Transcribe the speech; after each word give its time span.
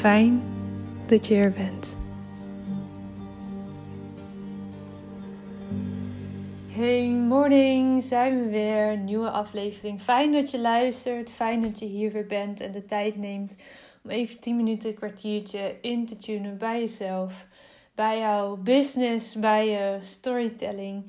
Fijn 0.00 0.42
dat 1.06 1.26
je 1.26 1.34
er 1.34 1.52
bent. 1.52 1.96
Hey 6.68 7.08
morning, 7.08 8.02
zijn 8.02 8.42
we 8.42 8.48
weer. 8.48 8.98
Nieuwe 8.98 9.30
aflevering. 9.30 10.00
Fijn 10.00 10.32
dat 10.32 10.50
je 10.50 10.60
luistert. 10.60 11.32
Fijn 11.32 11.60
dat 11.60 11.78
je 11.78 11.84
hier 11.84 12.12
weer 12.12 12.26
bent 12.26 12.60
en 12.60 12.72
de 12.72 12.84
tijd 12.84 13.16
neemt 13.16 13.56
om 14.04 14.10
even 14.10 14.40
10 14.40 14.56
minuten, 14.56 14.88
een 14.88 14.94
kwartiertje 14.94 15.76
in 15.80 16.06
te 16.06 16.16
tunen 16.16 16.58
bij 16.58 16.78
jezelf, 16.78 17.46
bij 17.94 18.18
jouw 18.18 18.56
business, 18.56 19.34
bij 19.34 19.68
je 19.68 19.98
storytelling. 20.00 21.04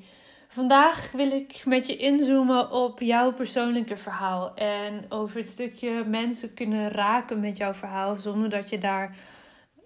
Vandaag 0.52 1.10
wil 1.12 1.30
ik 1.30 1.66
met 1.66 1.86
je 1.86 1.96
inzoomen 1.96 2.70
op 2.70 3.00
jouw 3.00 3.32
persoonlijke 3.32 3.96
verhaal 3.96 4.54
en 4.54 5.04
over 5.08 5.36
het 5.36 5.48
stukje 5.48 6.04
mensen 6.04 6.54
kunnen 6.54 6.90
raken 6.90 7.40
met 7.40 7.56
jouw 7.56 7.74
verhaal 7.74 8.14
zonder 8.14 8.48
dat 8.48 8.70
je 8.70 8.78
daar 8.78 9.16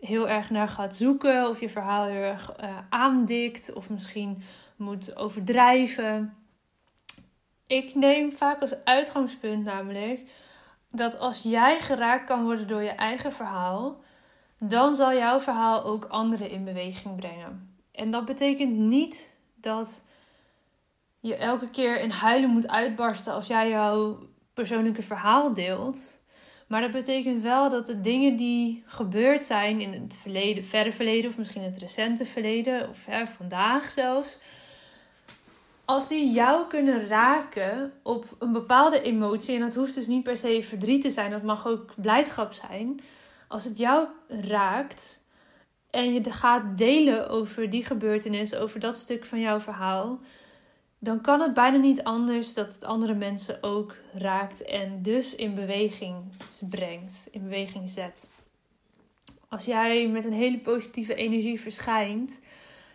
heel 0.00 0.28
erg 0.28 0.50
naar 0.50 0.68
gaat 0.68 0.94
zoeken 0.94 1.48
of 1.48 1.60
je 1.60 1.68
verhaal 1.68 2.04
heel 2.04 2.22
erg 2.22 2.54
uh, 2.60 2.78
aandikt 2.88 3.72
of 3.72 3.90
misschien 3.90 4.42
moet 4.76 5.16
overdrijven. 5.16 6.36
Ik 7.66 7.94
neem 7.94 8.32
vaak 8.32 8.60
als 8.60 8.84
uitgangspunt 8.84 9.64
namelijk 9.64 10.20
dat 10.90 11.18
als 11.18 11.42
jij 11.42 11.80
geraakt 11.80 12.26
kan 12.26 12.44
worden 12.44 12.68
door 12.68 12.82
je 12.82 12.90
eigen 12.90 13.32
verhaal, 13.32 14.00
dan 14.58 14.96
zal 14.96 15.14
jouw 15.14 15.40
verhaal 15.40 15.84
ook 15.84 16.04
anderen 16.04 16.50
in 16.50 16.64
beweging 16.64 17.16
brengen. 17.16 17.76
En 17.92 18.10
dat 18.10 18.24
betekent 18.24 18.76
niet 18.76 19.36
dat 19.54 20.04
je 21.26 21.36
elke 21.36 21.70
keer 21.70 22.00
in 22.00 22.10
huilen 22.10 22.50
moet 22.50 22.68
uitbarsten 22.68 23.32
als 23.32 23.46
jij 23.46 23.68
jouw 23.68 24.18
persoonlijke 24.54 25.02
verhaal 25.02 25.54
deelt. 25.54 26.20
Maar 26.66 26.80
dat 26.80 26.90
betekent 26.90 27.42
wel 27.42 27.70
dat 27.70 27.86
de 27.86 28.00
dingen 28.00 28.36
die 28.36 28.82
gebeurd 28.86 29.44
zijn 29.44 29.80
in 29.80 29.92
het 29.92 30.16
verleden, 30.16 30.64
verre 30.64 30.92
verleden 30.92 31.30
of 31.30 31.38
misschien 31.38 31.62
het 31.62 31.78
recente 31.78 32.24
verleden 32.24 32.88
of 32.88 33.04
hè, 33.06 33.26
vandaag 33.26 33.90
zelfs, 33.90 34.38
als 35.84 36.08
die 36.08 36.32
jou 36.32 36.66
kunnen 36.66 37.08
raken 37.08 37.92
op 38.02 38.36
een 38.38 38.52
bepaalde 38.52 39.02
emotie, 39.02 39.54
en 39.54 39.60
dat 39.60 39.74
hoeft 39.74 39.94
dus 39.94 40.06
niet 40.06 40.22
per 40.22 40.36
se 40.36 40.62
verdriet 40.62 41.02
te 41.02 41.10
zijn, 41.10 41.30
dat 41.30 41.42
mag 41.42 41.66
ook 41.66 41.92
blijdschap 41.96 42.52
zijn. 42.52 43.00
Als 43.48 43.64
het 43.64 43.78
jou 43.78 44.08
raakt 44.28 45.22
en 45.90 46.12
je 46.12 46.32
gaat 46.32 46.78
delen 46.78 47.28
over 47.28 47.70
die 47.70 47.84
gebeurtenis, 47.84 48.54
over 48.54 48.80
dat 48.80 48.96
stuk 48.96 49.24
van 49.24 49.40
jouw 49.40 49.60
verhaal, 49.60 50.20
dan 50.98 51.20
kan 51.20 51.40
het 51.40 51.54
bijna 51.54 51.76
niet 51.76 52.02
anders 52.02 52.54
dat 52.54 52.74
het 52.74 52.84
andere 52.84 53.14
mensen 53.14 53.62
ook 53.62 53.94
raakt 54.12 54.62
en 54.62 55.02
dus 55.02 55.34
in 55.34 55.54
beweging 55.54 56.16
brengt, 56.68 57.28
in 57.30 57.42
beweging 57.42 57.88
zet. 57.88 58.30
Als 59.48 59.64
jij 59.64 60.08
met 60.08 60.24
een 60.24 60.32
hele 60.32 60.58
positieve 60.58 61.14
energie 61.14 61.60
verschijnt, 61.60 62.40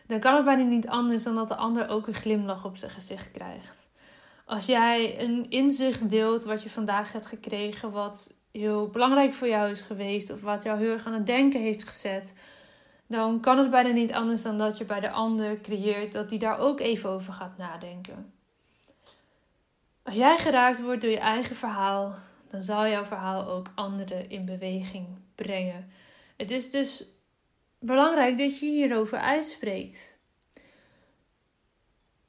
dan 0.08 0.20
kan 0.20 0.36
het 0.36 0.46
bijna 0.46 0.64
niet 0.64 0.88
anders 0.88 1.24
dan 1.24 1.36
dat 1.36 1.48
de 1.48 1.56
ander 1.56 1.90
ook 1.90 2.08
een 2.08 2.14
glimlach 2.14 2.66
op 2.66 2.78
zijn 2.78 2.92
gezicht 2.92 3.32
krijgt. 3.32 3.90
Als 4.46 4.66
jij 4.66 5.22
een 5.22 5.50
inzicht 5.50 6.10
deelt 6.10 6.44
wat 6.44 6.64
je 6.64 6.70
vandaag 6.70 7.12
hebt 7.12 7.26
gekregen, 7.26 7.92
wat 7.92 8.36
heel 8.52 8.88
belangrijk 8.88 9.34
voor 9.34 9.48
jou 9.48 9.72
is 9.72 9.82
geweest, 9.82 10.32
of 10.32 10.42
wat 10.42 10.64
jou 10.64 10.80
heel 10.80 10.92
erg 10.92 11.06
aan 11.06 11.14
het 11.14 11.26
denken 11.26 11.62
heeft 11.62 11.84
gezet, 11.84 12.34
dan 13.12 13.40
kan 13.40 13.58
het 13.58 13.70
bijna 13.70 13.90
niet 13.90 14.14
anders 14.14 14.42
dan 14.42 14.58
dat 14.58 14.78
je 14.78 14.86
bij 14.86 15.00
de 15.00 15.10
ander 15.10 15.62
creëert 15.62 16.12
dat 16.12 16.30
die 16.30 16.40
daar 16.40 16.60
ook 16.60 16.80
even 16.80 17.10
over 17.10 17.34
gaat 17.34 17.58
nadenken. 17.58 18.34
Als 20.04 20.16
jij 20.16 20.38
geraakt 20.38 20.82
wordt 20.82 21.02
door 21.02 21.10
je 21.10 21.20
eigen 21.20 21.56
verhaal, 21.56 22.16
dan 22.48 22.64
zal 22.64 22.88
jouw 22.88 23.06
verhaal 23.06 23.48
ook 23.48 23.72
anderen 23.76 24.30
in 24.30 24.46
beweging 24.46 25.08
brengen. 25.36 25.92
Het 26.38 26.52
is 26.52 26.72
dus 26.72 27.06
belangrijk 27.80 28.38
dat 28.38 28.60
je 28.60 28.66
hierover 28.66 29.18
uitspreekt. 29.18 30.18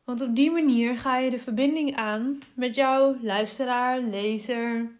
Want 0.05 0.21
op 0.21 0.37
die 0.37 0.51
manier 0.51 0.99
ga 0.99 1.19
je 1.19 1.31
de 1.31 1.39
verbinding 1.39 1.97
aan 1.97 2.41
met 2.55 2.75
jouw 2.75 3.17
luisteraar, 3.23 4.01
lezer, 4.01 4.91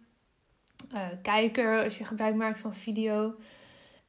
uh, 0.93 1.07
kijker, 1.21 1.83
als 1.83 1.97
je 1.97 2.05
gebruik 2.05 2.35
maakt 2.35 2.57
van 2.57 2.75
video. 2.75 3.35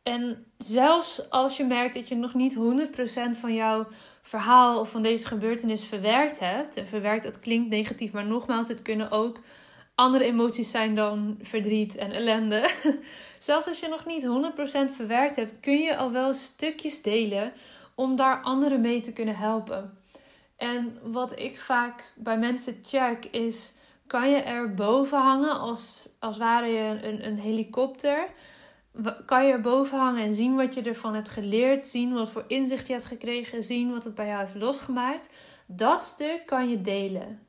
En 0.05 0.47
zelfs 0.59 1.31
als 1.31 1.57
je 1.57 1.65
merkt 1.65 1.95
dat 1.95 2.09
je 2.09 2.15
nog 2.15 2.35
niet 2.35 2.57
100% 2.57 3.41
van 3.41 3.55
jouw 3.55 3.87
verhaal 4.23 4.81
of 4.81 4.91
van 4.91 5.03
deze 5.03 5.27
gebeurtenis 5.27 5.85
verwerkt 5.85 6.39
hebt. 6.39 6.77
En 6.77 6.89
verwerkt, 6.89 7.23
dat 7.23 7.41
klinkt 7.41 7.69
negatief, 7.69 8.13
maar 8.13 8.27
nogmaals, 8.27 8.69
het 8.69 8.83
kunnen 8.83 9.11
ook 9.11 9.39
andere 9.95 10.25
emoties 10.25 10.71
zijn 10.71 10.95
dan 10.95 11.39
verdriet 11.43 11.97
en 11.97 12.13
ellende. 12.13 12.71
Zelfs 13.39 13.67
als 13.67 13.81
je 13.81 13.89
nog 13.89 14.07
niet 14.07 14.27
100% 14.93 14.95
verwerkt 14.95 15.37
hebt, 15.37 15.53
kun 15.61 15.79
je 15.79 15.97
al 15.97 16.13
wel 16.13 16.35
stukjes 16.35 17.03
delen 17.03 17.53
om 17.95 18.17
daar 18.17 18.43
anderen 18.43 18.81
mee 18.81 19.01
te 19.01 19.13
kunnen 19.13 19.37
helpen. 19.37 19.99
En 20.57 20.99
wat 21.03 21.39
ik 21.39 21.59
vaak 21.59 22.13
bij 22.17 22.39
mensen 22.39 22.79
check 22.83 23.25
is: 23.25 23.73
kan 24.07 24.31
je 24.31 24.37
er 24.37 24.75
boven 24.75 25.19
hangen 25.19 25.61
als, 25.61 26.09
als 26.19 26.37
ware 26.39 26.67
je 26.67 26.99
een, 27.03 27.27
een 27.27 27.39
helikopter? 27.39 28.29
Kan 29.27 29.47
je 29.47 29.53
er 29.53 29.61
boven 29.61 29.99
hangen 29.99 30.23
en 30.23 30.33
zien 30.33 30.55
wat 30.55 30.75
je 30.75 30.83
ervan 30.83 31.15
hebt 31.15 31.31
geleerd, 31.31 31.85
zien 31.85 32.13
wat 32.13 32.31
voor 32.31 32.45
inzicht 32.47 32.87
je 32.87 32.93
hebt 32.93 33.05
gekregen, 33.05 33.65
zien 33.65 33.93
wat 33.93 34.05
het 34.05 34.15
bij 34.15 34.27
jou 34.27 34.41
heeft 34.41 34.55
losgemaakt? 34.55 35.29
Dat 35.67 36.03
stuk 36.03 36.47
kan 36.47 36.69
je 36.69 36.81
delen. 36.81 37.47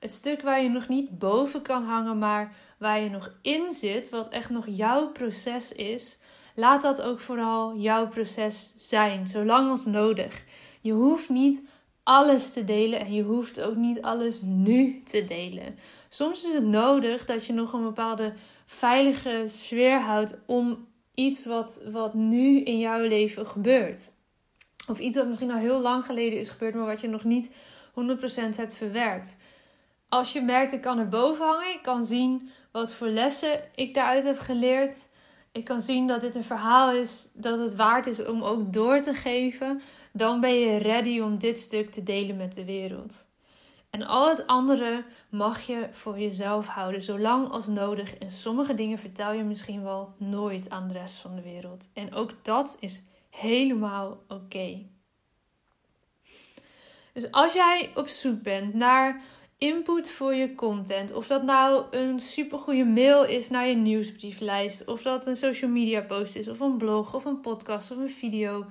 Het 0.00 0.12
stuk 0.12 0.42
waar 0.42 0.62
je 0.62 0.68
nog 0.68 0.88
niet 0.88 1.18
boven 1.18 1.62
kan 1.62 1.84
hangen, 1.84 2.18
maar 2.18 2.54
waar 2.78 3.00
je 3.00 3.10
nog 3.10 3.32
in 3.42 3.72
zit, 3.72 4.10
wat 4.10 4.28
echt 4.28 4.50
nog 4.50 4.64
jouw 4.68 5.10
proces 5.10 5.72
is, 5.72 6.18
laat 6.54 6.82
dat 6.82 7.02
ook 7.02 7.20
vooral 7.20 7.76
jouw 7.76 8.08
proces 8.08 8.72
zijn, 8.76 9.26
zolang 9.26 9.70
als 9.70 9.84
nodig. 9.84 10.42
Je 10.80 10.92
hoeft 10.92 11.28
niet 11.28 11.62
alles 12.02 12.52
te 12.52 12.64
delen 12.64 13.00
en 13.00 13.12
je 13.12 13.22
hoeft 13.22 13.60
ook 13.60 13.76
niet 13.76 14.02
alles 14.02 14.40
nu 14.42 15.02
te 15.02 15.24
delen. 15.24 15.78
Soms 16.08 16.46
is 16.46 16.52
het 16.52 16.66
nodig 16.66 17.24
dat 17.24 17.46
je 17.46 17.52
nog 17.52 17.72
een 17.72 17.82
bepaalde 17.82 18.32
veilige 18.66 19.44
sfeer 19.46 20.00
houdt 20.00 20.38
om 20.46 20.88
iets 21.14 21.46
wat, 21.46 21.84
wat 21.90 22.14
nu 22.14 22.60
in 22.60 22.78
jouw 22.78 23.00
leven 23.00 23.46
gebeurt. 23.46 24.10
Of 24.88 24.98
iets 24.98 25.16
wat 25.16 25.26
misschien 25.26 25.50
al 25.50 25.58
heel 25.58 25.80
lang 25.80 26.04
geleden 26.04 26.38
is 26.38 26.48
gebeurd, 26.48 26.74
maar 26.74 26.86
wat 26.86 27.00
je 27.00 27.08
nog 27.08 27.24
niet 27.24 27.50
100% 27.90 28.56
hebt 28.56 28.74
verwerkt. 28.74 29.36
Als 30.08 30.32
je 30.32 30.40
merkt, 30.40 30.72
ik 30.72 30.80
kan 30.80 30.98
er 30.98 31.08
boven 31.08 31.44
hangen, 31.44 31.74
ik 31.74 31.82
kan 31.82 32.06
zien 32.06 32.50
wat 32.72 32.94
voor 32.94 33.08
lessen 33.08 33.60
ik 33.74 33.94
daaruit 33.94 34.24
heb 34.24 34.38
geleerd. 34.38 35.08
Ik 35.52 35.64
kan 35.64 35.80
zien 35.80 36.06
dat 36.06 36.20
dit 36.20 36.34
een 36.34 36.44
verhaal 36.44 36.92
is 36.92 37.28
dat 37.34 37.58
het 37.58 37.74
waard 37.74 38.06
is 38.06 38.24
om 38.24 38.42
ook 38.42 38.72
door 38.72 39.00
te 39.00 39.14
geven. 39.14 39.80
Dan 40.12 40.40
ben 40.40 40.54
je 40.54 40.76
ready 40.76 41.20
om 41.20 41.38
dit 41.38 41.58
stuk 41.58 41.90
te 41.90 42.02
delen 42.02 42.36
met 42.36 42.54
de 42.54 42.64
wereld. 42.64 43.25
En 43.96 44.06
al 44.06 44.28
het 44.28 44.46
andere 44.46 45.04
mag 45.28 45.66
je 45.66 45.88
voor 45.92 46.18
jezelf 46.18 46.66
houden, 46.66 47.02
zolang 47.02 47.50
als 47.50 47.66
nodig. 47.66 48.14
En 48.14 48.30
sommige 48.30 48.74
dingen 48.74 48.98
vertel 48.98 49.32
je 49.32 49.42
misschien 49.42 49.82
wel 49.82 50.14
nooit 50.18 50.70
aan 50.70 50.88
de 50.88 50.98
rest 50.98 51.16
van 51.16 51.34
de 51.34 51.42
wereld. 51.42 51.90
En 51.94 52.14
ook 52.14 52.30
dat 52.44 52.76
is 52.80 53.02
helemaal 53.30 54.22
oké. 54.28 54.86
Dus 57.12 57.30
als 57.30 57.52
jij 57.52 57.90
op 57.94 58.08
zoek 58.08 58.42
bent 58.42 58.74
naar 58.74 59.22
input 59.56 60.10
voor 60.10 60.34
je 60.34 60.54
content. 60.54 61.12
Of 61.12 61.26
dat 61.26 61.42
nou 61.42 61.84
een 61.90 62.20
supergoeie 62.20 62.84
mail 62.84 63.24
is 63.24 63.50
naar 63.50 63.68
je 63.68 63.76
nieuwsbrieflijst. 63.76 64.84
Of 64.84 65.02
dat 65.02 65.26
een 65.26 65.36
social 65.36 65.70
media 65.70 66.00
post 66.00 66.36
is. 66.36 66.48
Of 66.48 66.60
een 66.60 66.76
blog. 66.76 67.14
Of 67.14 67.24
een 67.24 67.40
podcast. 67.40 67.90
Of 67.90 67.96
een 67.96 68.10
video. 68.10 68.66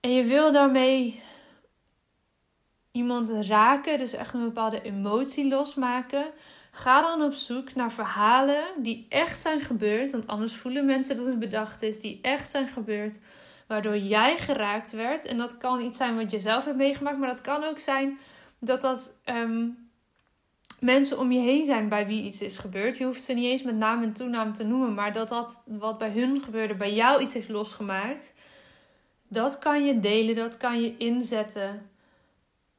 En 0.00 0.10
je 0.10 0.24
wil 0.24 0.52
daarmee 0.52 1.22
iemand 2.96 3.30
raken. 3.30 3.98
Dus 3.98 4.12
echt 4.12 4.34
een 4.34 4.44
bepaalde 4.44 4.82
emotie 4.82 5.48
losmaken. 5.48 6.24
Ga 6.70 7.00
dan 7.00 7.22
op 7.22 7.32
zoek 7.32 7.74
naar 7.74 7.92
verhalen 7.92 8.64
die 8.78 9.06
echt 9.08 9.40
zijn 9.40 9.60
gebeurd. 9.60 10.12
Want 10.12 10.26
anders 10.26 10.54
voelen 10.54 10.84
mensen 10.84 11.16
dat 11.16 11.26
het 11.26 11.38
bedacht 11.38 11.82
is. 11.82 12.00
Die 12.00 12.18
echt 12.22 12.50
zijn 12.50 12.68
gebeurd. 12.68 13.18
Waardoor 13.66 13.98
jij 13.98 14.38
geraakt 14.38 14.92
werd. 14.92 15.24
En 15.24 15.38
dat 15.38 15.58
kan 15.58 15.80
iets 15.80 15.96
zijn 15.96 16.16
wat 16.16 16.30
je 16.30 16.40
zelf 16.40 16.64
hebt 16.64 16.76
meegemaakt. 16.76 17.18
Maar 17.18 17.28
dat 17.28 17.40
kan 17.40 17.64
ook 17.64 17.78
zijn 17.78 18.18
dat 18.58 18.80
dat 18.80 19.16
ehm, 19.24 19.68
mensen 20.80 21.18
om 21.18 21.32
je 21.32 21.40
heen 21.40 21.64
zijn 21.64 21.88
bij 21.88 22.06
wie 22.06 22.22
iets 22.22 22.40
is 22.40 22.58
gebeurd. 22.58 22.98
Je 22.98 23.04
hoeft 23.04 23.22
ze 23.22 23.32
niet 23.32 23.44
eens 23.44 23.62
met 23.62 23.76
naam 23.76 24.02
en 24.02 24.12
toenaam 24.12 24.52
te 24.52 24.64
noemen, 24.64 24.94
maar 24.94 25.12
dat 25.12 25.28
dat 25.28 25.62
wat 25.64 25.98
bij 25.98 26.10
hun 26.10 26.40
gebeurde, 26.40 26.74
bij 26.74 26.94
jou 26.94 27.22
iets 27.22 27.34
heeft 27.34 27.48
losgemaakt. 27.48 28.34
Dat 29.28 29.58
kan 29.58 29.84
je 29.84 30.00
delen, 30.00 30.34
dat 30.34 30.56
kan 30.56 30.80
je 30.80 30.96
inzetten. 30.96 31.90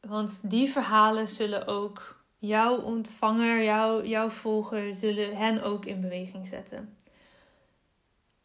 Want 0.07 0.49
die 0.49 0.69
verhalen 0.69 1.27
zullen 1.27 1.67
ook 1.67 2.23
jouw 2.37 2.77
ontvanger, 2.77 3.63
jouw, 3.63 4.03
jouw 4.03 4.29
volger, 4.29 4.95
zullen 4.95 5.35
hen 5.35 5.63
ook 5.63 5.85
in 5.85 6.01
beweging 6.01 6.47
zetten. 6.47 6.95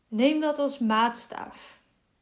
Neem 0.08 0.40
dat 0.40 0.58
als 0.58 0.78
maatstaaf. 0.78 1.80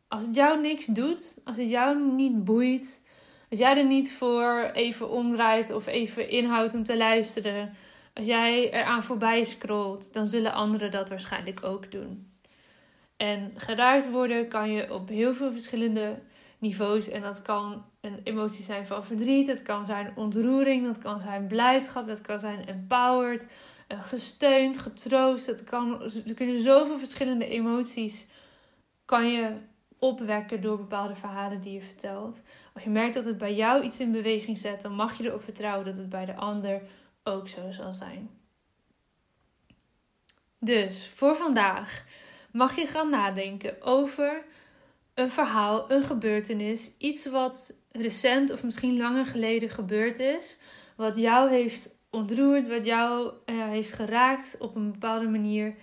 Als 0.08 0.26
het 0.26 0.34
jou 0.34 0.60
niks 0.60 0.86
doet, 0.86 1.40
als 1.44 1.56
het 1.56 1.68
jou 1.68 2.12
niet 2.12 2.44
boeit, 2.44 3.02
als 3.50 3.58
jij 3.58 3.76
er 3.76 3.86
niet 3.86 4.12
voor 4.12 4.70
even 4.72 5.10
omdraait 5.10 5.72
of 5.72 5.86
even 5.86 6.28
inhoudt 6.28 6.74
om 6.74 6.84
te 6.84 6.96
luisteren, 6.96 7.74
als 8.14 8.26
jij 8.26 8.72
eraan 8.72 9.02
voorbij 9.02 9.44
scrolt, 9.44 10.12
dan 10.12 10.26
zullen 10.26 10.52
anderen 10.52 10.90
dat 10.90 11.08
waarschijnlijk 11.08 11.64
ook 11.64 11.90
doen. 11.92 12.32
En 13.16 13.52
geraakt 13.56 14.10
worden 14.10 14.48
kan 14.48 14.70
je 14.70 14.94
op 14.94 15.08
heel 15.08 15.34
veel 15.34 15.52
verschillende 15.52 16.18
niveaus. 16.60 17.08
En 17.08 17.22
dat 17.22 17.42
kan 17.42 17.84
een 18.00 18.20
emotie 18.24 18.64
zijn 18.64 18.86
van 18.86 19.04
verdriet, 19.04 19.46
het 19.46 19.62
kan 19.62 19.86
zijn 19.86 20.12
ontroering, 20.16 20.84
dat 20.84 20.98
kan 20.98 21.20
zijn 21.20 21.46
blijdschap, 21.46 22.06
dat 22.06 22.20
kan 22.20 22.40
zijn 22.40 22.66
empowered, 22.66 23.48
eh, 23.86 24.02
gesteund, 24.02 24.78
getroost. 24.78 25.46
Het 25.46 25.64
kan, 25.64 26.02
er 26.02 26.34
kunnen 26.34 26.60
zoveel 26.60 26.98
verschillende 26.98 27.46
emoties 27.46 28.26
kan 29.04 29.28
je 29.28 29.56
opwekken 29.98 30.60
door 30.60 30.76
bepaalde 30.76 31.14
verhalen 31.14 31.60
die 31.60 31.72
je 31.72 31.80
vertelt. 31.80 32.42
Als 32.74 32.82
je 32.82 32.90
merkt 32.90 33.14
dat 33.14 33.24
het 33.24 33.38
bij 33.38 33.54
jou 33.54 33.82
iets 33.82 34.00
in 34.00 34.12
beweging 34.12 34.58
zet, 34.58 34.82
dan 34.82 34.94
mag 34.94 35.18
je 35.18 35.24
erop 35.24 35.42
vertrouwen 35.42 35.84
dat 35.84 35.96
het 35.96 36.08
bij 36.08 36.24
de 36.24 36.34
ander 36.34 36.82
ook 37.24 37.48
zo 37.48 37.70
zal 37.70 37.94
zijn. 37.94 38.30
Dus 40.58 41.10
voor 41.14 41.34
vandaag 41.34 42.04
mag 42.52 42.76
je 42.76 42.86
gaan 42.86 43.10
nadenken 43.10 43.82
over 43.82 44.44
een 45.14 45.30
verhaal, 45.30 45.90
een 45.90 46.02
gebeurtenis, 46.02 46.94
iets 46.98 47.26
wat 47.26 47.72
recent 47.92 48.52
of 48.52 48.64
misschien 48.64 48.96
langer 48.96 49.26
geleden 49.26 49.70
gebeurd 49.70 50.18
is, 50.18 50.58
wat 50.96 51.16
jou 51.16 51.50
heeft 51.50 51.98
ontroerd, 52.10 52.68
wat 52.68 52.84
jou 52.84 53.32
uh, 53.46 53.64
heeft 53.64 53.92
geraakt 53.92 54.56
op 54.58 54.76
een 54.76 54.92
bepaalde 54.92 55.28
manier. 55.28 55.74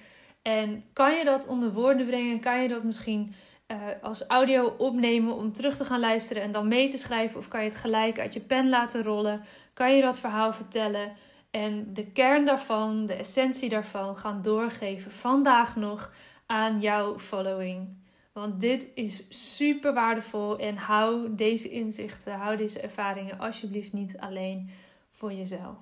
En 0.42 0.84
kan 0.94 1.16
je 1.16 1.24
dat 1.24 1.48
onder 1.48 1.74
woorden 1.74 2.06
brengen? 2.06 2.40
Kan 2.40 2.62
je 2.62 2.68
dat 2.68 2.84
misschien 2.84 3.34
uh, 3.68 3.78
als 4.02 4.28
audio 4.28 4.76
opnemen 4.78 5.36
om 5.36 5.54
terug 5.54 5.76
te 5.76 5.86
gaan 5.86 6.00
luisteren 6.00 6.44
en 6.44 6.52
dan 6.52 6.68
mee 6.68 6.88
te 6.88 6.98
schrijven? 6.98 7.38
Of 7.38 7.48
kan 7.48 7.64
je 7.64 7.70
het 7.70 7.78
gelijk 7.78 8.20
uit 8.20 8.34
je 8.34 8.40
pen 8.40 8.70
laten 8.70 9.04
rollen? 9.04 9.42
Kan 9.74 9.96
je 9.96 10.02
dat 10.02 10.20
verhaal 10.20 10.54
vertellen 10.54 11.14
en 11.52 11.94
de 11.94 12.12
kern 12.12 12.46
daarvan, 12.46 13.06
de 13.06 13.14
essentie 13.14 13.70
daarvan 13.70 14.18
gaan 14.18 14.42
doorgeven 14.42 15.12
vandaag 15.12 15.76
nog 15.76 16.12
aan 16.46 16.80
jouw 16.80 17.20
following? 17.20 18.06
Want 18.38 18.62
dit 18.62 18.88
is 18.94 19.26
super 19.30 19.94
waardevol 19.94 20.58
en 20.58 20.76
hou 20.76 21.36
deze 21.36 21.70
inzichten, 21.70 22.34
hou 22.34 22.58
deze 22.58 22.80
ervaringen 22.80 23.40
alsjeblieft 23.40 23.94
niet 23.94 24.18
alleen 24.18 24.70
voor 25.12 25.34
jezelf. 25.34 25.78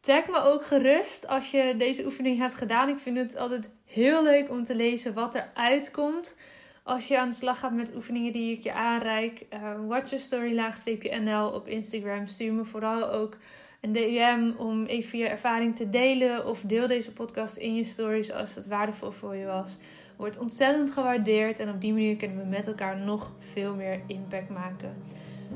Tag 0.00 0.26
me 0.26 0.42
ook 0.42 0.66
gerust 0.66 1.26
als 1.26 1.50
je 1.50 1.74
deze 1.78 2.04
oefening 2.04 2.38
hebt 2.38 2.54
gedaan. 2.54 2.88
Ik 2.88 2.98
vind 2.98 3.16
het 3.16 3.36
altijd 3.36 3.70
heel 3.84 4.22
leuk 4.22 4.50
om 4.50 4.64
te 4.64 4.74
lezen 4.74 5.14
wat 5.14 5.34
er 5.34 5.50
uitkomt. 5.54 6.36
Als 6.82 7.08
je 7.08 7.18
aan 7.18 7.28
de 7.28 7.34
slag 7.34 7.58
gaat 7.58 7.74
met 7.74 7.94
oefeningen 7.94 8.32
die 8.32 8.56
ik 8.56 8.62
je 8.62 8.72
aanreik. 8.72 9.46
Uh, 9.54 9.86
watch 9.86 10.10
your 10.10 10.24
story 10.24 10.54
laagstreepje 10.54 11.20
NL 11.20 11.48
op 11.48 11.68
Instagram. 11.68 12.26
Stuur 12.26 12.52
me 12.52 12.64
vooral 12.64 13.10
ook 13.10 13.36
een 13.80 13.92
DM 13.92 14.52
om 14.56 14.84
even 14.84 15.18
je 15.18 15.28
ervaring 15.28 15.76
te 15.76 15.88
delen. 15.88 16.46
Of 16.46 16.60
deel 16.60 16.86
deze 16.86 17.12
podcast 17.12 17.56
in 17.56 17.74
je 17.74 17.84
stories 17.84 18.32
als 18.32 18.54
het 18.54 18.66
waardevol 18.66 19.10
voor 19.10 19.34
je 19.36 19.46
was. 19.46 19.78
Wordt 20.16 20.38
ontzettend 20.38 20.90
gewaardeerd. 20.90 21.58
En 21.58 21.68
op 21.68 21.80
die 21.80 21.92
manier 21.92 22.16
kunnen 22.16 22.36
we 22.36 22.44
met 22.44 22.66
elkaar 22.66 22.96
nog 22.96 23.30
veel 23.38 23.74
meer 23.74 24.00
impact 24.06 24.48
maken. 24.48 24.94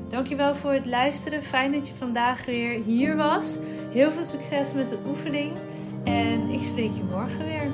Dankjewel 0.07 0.55
voor 0.55 0.71
het 0.71 0.85
luisteren. 0.85 1.43
Fijn 1.43 1.71
dat 1.71 1.87
je 1.87 1.93
vandaag 1.93 2.45
weer 2.45 2.83
hier 2.83 3.15
was. 3.15 3.57
Heel 3.91 4.11
veel 4.11 4.23
succes 4.23 4.73
met 4.73 4.89
de 4.89 4.97
oefening. 5.07 5.51
En 6.03 6.49
ik 6.49 6.61
spreek 6.61 6.93
je 6.93 7.03
morgen 7.11 7.45
weer. 7.45 7.71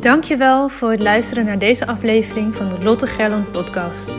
Dankjewel 0.00 0.68
voor 0.68 0.90
het 0.90 1.02
luisteren 1.02 1.44
naar 1.44 1.58
deze 1.58 1.86
aflevering 1.86 2.56
van 2.56 2.68
de 2.68 2.78
Lotte 2.82 3.06
Gerland 3.06 3.52
podcast. 3.52 4.12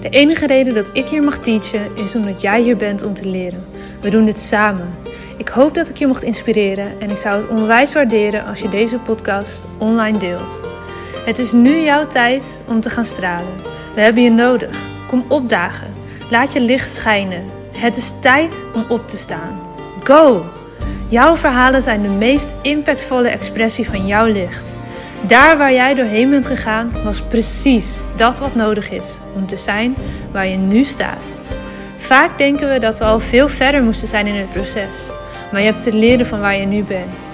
De 0.00 0.08
enige 0.08 0.46
reden 0.46 0.74
dat 0.74 0.90
ik 0.92 1.06
hier 1.06 1.22
mag 1.22 1.38
teachen 1.38 1.96
is 1.96 2.14
omdat 2.14 2.40
jij 2.40 2.62
hier 2.62 2.76
bent 2.76 3.02
om 3.02 3.14
te 3.14 3.26
leren. 3.26 3.64
We 4.00 4.10
doen 4.10 4.24
dit 4.24 4.38
samen. 4.38 4.99
Ik 5.40 5.48
hoop 5.48 5.74
dat 5.74 5.88
ik 5.88 5.96
je 5.96 6.06
mocht 6.06 6.22
inspireren 6.22 7.00
en 7.00 7.10
ik 7.10 7.16
zou 7.16 7.40
het 7.40 7.48
onwijs 7.48 7.92
waarderen 7.92 8.44
als 8.44 8.60
je 8.60 8.68
deze 8.68 8.98
podcast 8.98 9.66
online 9.78 10.18
deelt. 10.18 10.60
Het 11.24 11.38
is 11.38 11.52
nu 11.52 11.80
jouw 11.80 12.06
tijd 12.06 12.62
om 12.66 12.80
te 12.80 12.90
gaan 12.90 13.04
stralen. 13.04 13.54
We 13.94 14.00
hebben 14.00 14.22
je 14.22 14.30
nodig. 14.30 14.78
Kom 15.08 15.24
opdagen. 15.28 15.94
Laat 16.30 16.52
je 16.52 16.60
licht 16.60 16.90
schijnen. 16.90 17.44
Het 17.76 17.96
is 17.96 18.12
tijd 18.20 18.64
om 18.74 18.84
op 18.88 19.08
te 19.08 19.16
staan. 19.16 19.60
Go! 20.04 20.44
Jouw 21.08 21.36
verhalen 21.36 21.82
zijn 21.82 22.02
de 22.02 22.08
meest 22.08 22.54
impactvolle 22.62 23.28
expressie 23.28 23.90
van 23.90 24.06
jouw 24.06 24.26
licht. 24.26 24.76
Daar 25.26 25.58
waar 25.58 25.72
jij 25.72 25.94
doorheen 25.94 26.30
bent 26.30 26.46
gegaan, 26.46 26.92
was 27.04 27.22
precies 27.22 28.00
dat 28.16 28.38
wat 28.38 28.54
nodig 28.54 28.90
is 28.90 29.18
om 29.34 29.46
te 29.46 29.58
zijn 29.58 29.96
waar 30.32 30.46
je 30.46 30.56
nu 30.56 30.84
staat. 30.84 31.40
Vaak 31.96 32.38
denken 32.38 32.72
we 32.72 32.78
dat 32.78 32.98
we 32.98 33.04
al 33.04 33.20
veel 33.20 33.48
verder 33.48 33.82
moesten 33.82 34.08
zijn 34.08 34.26
in 34.26 34.34
het 34.34 34.52
proces, 34.52 35.10
maar 35.52 35.60
je 35.60 35.66
hebt 35.66 35.82
te 35.82 35.92
leren 35.92 36.26
van 36.26 36.40
waar 36.40 36.56
je 36.56 36.66
nu 36.66 36.82
bent. 36.82 37.30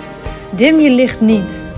Dim 0.50 0.80
je 0.80 0.90
licht 0.90 1.20
niet. 1.20 1.72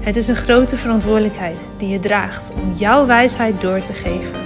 Het 0.00 0.16
is 0.16 0.28
een 0.28 0.36
grote 0.36 0.76
verantwoordelijkheid 0.76 1.72
die 1.76 1.88
je 1.88 1.98
draagt 1.98 2.52
om 2.54 2.72
jouw 2.72 3.06
wijsheid 3.06 3.60
door 3.60 3.80
te 3.80 3.92
geven. 3.92 4.40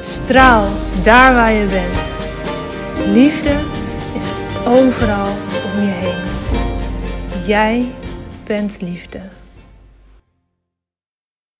Straal 0.00 0.68
daar 1.02 1.34
waar 1.34 1.52
je 1.52 1.66
bent. 1.66 2.14
Liefde 3.14 3.54
is 4.16 4.30
overal 4.66 5.28
om 5.74 5.82
je 5.82 5.92
heen. 5.92 6.24
Jij 7.46 7.84
bent 8.46 8.80
liefde. 8.80 9.20